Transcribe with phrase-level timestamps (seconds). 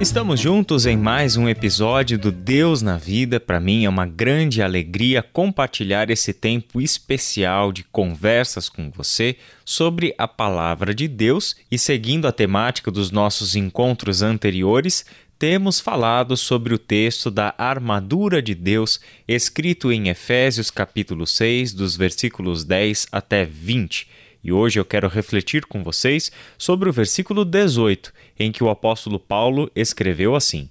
[0.00, 3.40] Estamos juntos em mais um episódio do Deus na Vida.
[3.40, 10.14] Para mim é uma grande alegria compartilhar esse tempo especial de conversas com você sobre
[10.16, 15.04] a palavra de Deus e seguindo a temática dos nossos encontros anteriores,
[15.36, 21.96] temos falado sobre o texto da armadura de Deus, escrito em Efésios capítulo 6, dos
[21.96, 24.06] versículos 10 até 20.
[24.42, 29.18] E hoje eu quero refletir com vocês sobre o versículo 18, em que o apóstolo
[29.18, 30.68] Paulo escreveu assim: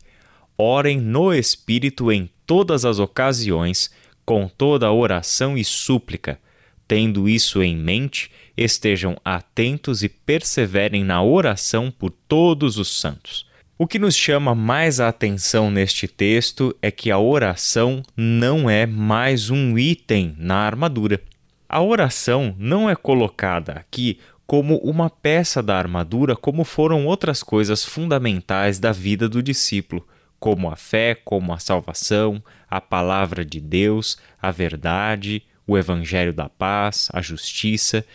[0.57, 3.91] Orem no Espírito em todas as ocasiões,
[4.25, 6.39] com toda oração e súplica.
[6.87, 13.45] Tendo isso em mente, estejam atentos e perseverem na oração por todos os santos.
[13.77, 18.87] O que nos chama mais a atenção neste texto é que a oração não é
[18.87, 21.21] mais um item na armadura.
[21.69, 27.83] A oração não é colocada aqui como uma peça da armadura, como foram outras coisas
[27.83, 30.07] fundamentais da vida do discípulo,
[30.39, 36.47] como a fé, como a salvação, a palavra de Deus, a verdade, o evangelho da
[36.47, 38.05] paz, a justiça.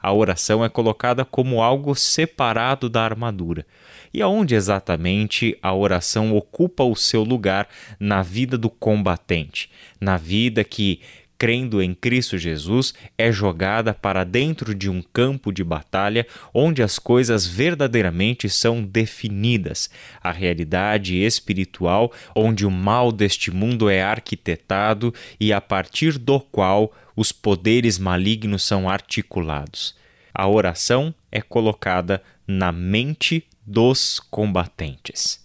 [0.00, 3.66] A oração é colocada como algo separado da armadura.
[4.12, 7.68] E aonde exatamente a oração ocupa o seu lugar
[8.00, 11.00] na vida do combatente, na vida que
[11.42, 17.00] crendo em Cristo Jesus, é jogada para dentro de um campo de batalha onde as
[17.00, 19.90] coisas verdadeiramente são definidas,
[20.22, 26.94] a realidade espiritual onde o mal deste mundo é arquitetado e a partir do qual
[27.16, 29.96] os poderes malignos são articulados.
[30.32, 35.44] A oração é colocada na mente dos combatentes.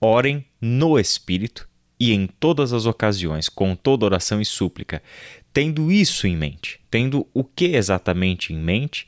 [0.00, 1.68] Orem no Espírito
[2.02, 5.00] e em todas as ocasiões, com toda oração e súplica,
[5.52, 9.06] tendo isso em mente, tendo o que exatamente em mente,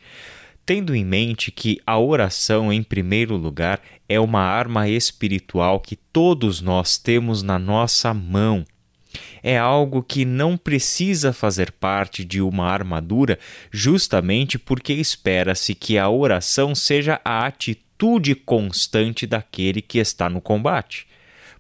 [0.65, 6.61] tendo em mente que a oração, em primeiro lugar, é uma arma espiritual que todos
[6.61, 8.65] nós temos na nossa mão.
[9.43, 13.41] É algo que não precisa fazer parte de uma armadura,
[13.73, 21.09] justamente porque espera-se que a oração seja a atitude constante daquele que está no combate.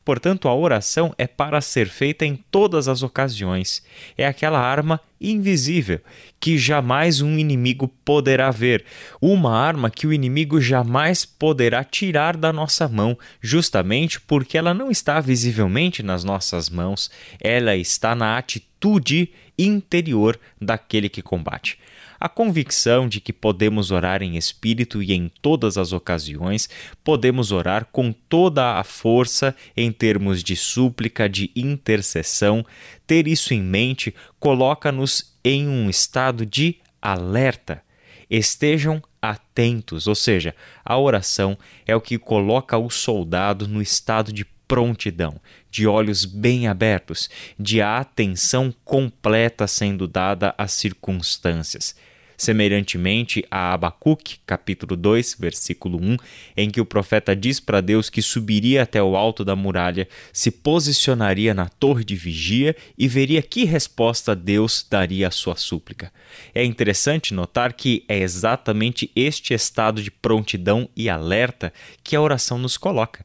[0.04, 3.82] Portanto, a oração é para ser feita em todas as ocasiões.
[4.18, 6.00] É aquela arma invisível
[6.38, 8.84] que jamais um inimigo poderá ver,
[9.20, 14.90] uma arma que o inimigo jamais poderá tirar da nossa mão, justamente porque ela não
[14.90, 17.10] está visivelmente nas nossas mãos,
[17.40, 21.78] ela está na atitude interior daquele que combate
[22.24, 26.70] a convicção de que podemos orar em espírito e em todas as ocasiões,
[27.04, 32.64] podemos orar com toda a força em termos de súplica, de intercessão.
[33.06, 37.82] Ter isso em mente coloca-nos em um estado de alerta.
[38.30, 44.46] Estejam atentos, ou seja, a oração é o que coloca o soldado no estado de
[44.66, 45.38] prontidão,
[45.70, 51.94] de olhos bem abertos, de atenção completa sendo dada às circunstâncias
[52.36, 56.16] semelhantemente a Abacuque, capítulo 2, versículo 1,
[56.56, 60.50] em que o profeta diz para Deus que subiria até o alto da muralha, se
[60.50, 66.12] posicionaria na torre de vigia e veria que resposta Deus daria à sua súplica.
[66.54, 72.58] É interessante notar que é exatamente este estado de prontidão e alerta que a oração
[72.58, 73.24] nos coloca.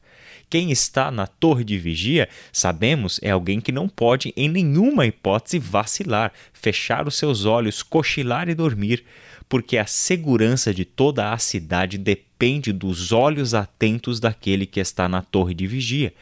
[0.50, 5.60] Quem está na torre de vigia, sabemos, é alguém que não pode, em nenhuma hipótese,
[5.60, 8.99] vacilar, fechar os seus olhos, cochilar e dormir,
[9.48, 15.22] porque a segurança de toda a cidade depende dos olhos atentos daquele que está na
[15.22, 16.14] torre de vigia.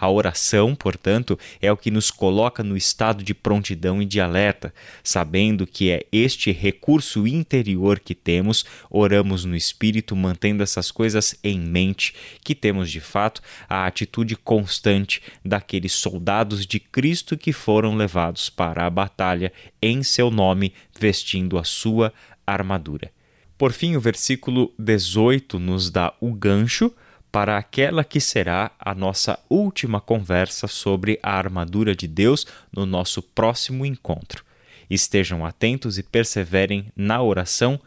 [0.00, 4.72] A oração, portanto, é o que nos coloca no estado de prontidão e de alerta,
[5.04, 11.60] sabendo que é este recurso interior que temos, oramos no espírito, mantendo essas coisas em
[11.60, 18.48] mente, que temos de fato a atitude constante daqueles soldados de Cristo que foram levados
[18.48, 22.10] para a batalha em seu nome, vestindo a sua
[22.46, 23.12] armadura.
[23.58, 26.90] Por fim, o versículo 18 nos dá o gancho
[27.30, 33.22] para aquela que será a nossa última conversa sobre a armadura de Deus no nosso
[33.22, 34.44] próximo encontro.
[34.88, 37.80] Estejam atentos e perseverem na oração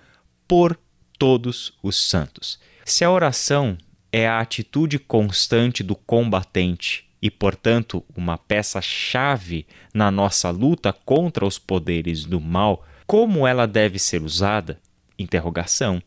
[0.47, 0.79] por
[1.17, 2.59] todos os santos.
[2.85, 3.77] Se a oração
[4.11, 11.57] é a atitude constante do combatente e, portanto, uma peça-chave na nossa luta contra os
[11.57, 14.79] poderes do mal, como ela deve ser usada?
[15.17, 16.01] Interrogação.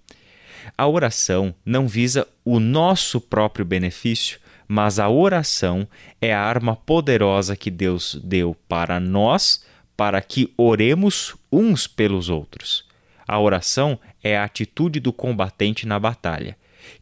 [0.77, 5.87] A oração não visa o nosso próprio benefício, mas a oração
[6.21, 9.65] é a arma poderosa que Deus deu para nós
[9.97, 12.85] para que oremos uns pelos outros.
[13.27, 16.57] A oração é a atitude do combatente na batalha,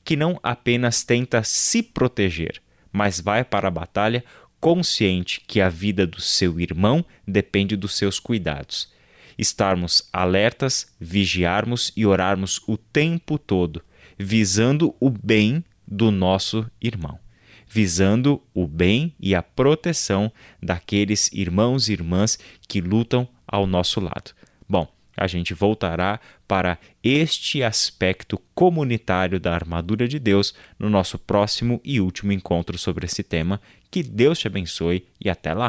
[0.04, 2.62] que não apenas tenta se proteger,
[2.92, 4.24] mas vai para a batalha
[4.60, 8.90] consciente que a vida do seu irmão depende dos seus cuidados.
[9.38, 13.82] Estarmos alertas, vigiarmos e orarmos o tempo todo,
[14.18, 17.18] visando o bem do nosso irmão,
[17.68, 20.32] visando o bem e a proteção
[20.62, 22.38] daqueles irmãos e irmãs
[22.68, 24.32] que lutam ao nosso lado.
[24.68, 31.80] Bom, a gente voltará para este aspecto comunitário da armadura de Deus no nosso próximo
[31.84, 33.60] e último encontro sobre esse tema.
[33.90, 35.68] Que Deus te abençoe e até lá!